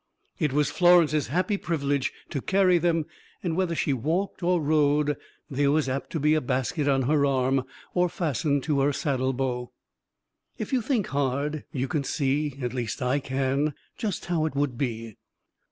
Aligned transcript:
It 0.39 0.51
was 0.51 0.71
Florence's 0.71 1.27
happy 1.27 1.57
privilege 1.57 2.11
to 2.31 2.41
carry 2.41 2.79
them, 2.79 3.05
and 3.43 3.55
whether 3.55 3.75
she 3.75 3.93
walked 3.93 4.41
or 4.41 4.59
rode 4.59 5.15
there 5.47 5.69
was 5.69 5.87
apt 5.87 6.09
to 6.13 6.19
be 6.19 6.33
a 6.33 6.41
basket 6.41 6.87
on 6.87 7.03
her 7.03 7.23
arm 7.23 7.65
or 7.93 8.09
fastened 8.09 8.63
to 8.63 8.79
her 8.79 8.93
saddlebow. 8.93 9.69
If 10.57 10.73
you 10.73 10.81
think 10.81 11.05
hard, 11.09 11.65
you 11.71 11.87
can 11.87 12.03
see 12.03 12.55
at 12.63 12.73
least 12.73 13.03
I 13.03 13.19
can 13.19 13.75
just 13.95 14.25
how 14.25 14.47
it 14.47 14.55
would 14.55 14.75
be. 14.75 15.17